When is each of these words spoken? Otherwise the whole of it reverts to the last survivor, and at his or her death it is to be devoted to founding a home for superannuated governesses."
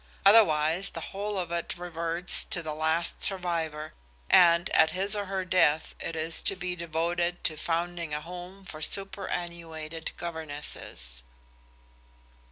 Otherwise 0.25 0.89
the 0.89 0.99
whole 1.13 1.37
of 1.37 1.51
it 1.51 1.77
reverts 1.77 2.43
to 2.43 2.63
the 2.63 2.73
last 2.73 3.21
survivor, 3.21 3.93
and 4.31 4.71
at 4.71 4.89
his 4.89 5.15
or 5.15 5.25
her 5.25 5.45
death 5.45 5.93
it 5.99 6.15
is 6.15 6.41
to 6.41 6.55
be 6.55 6.75
devoted 6.75 7.43
to 7.43 7.55
founding 7.55 8.11
a 8.11 8.19
home 8.19 8.65
for 8.65 8.81
superannuated 8.81 10.09
governesses." 10.17 11.21